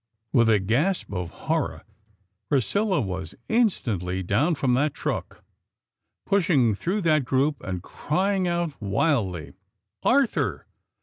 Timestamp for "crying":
7.83-8.47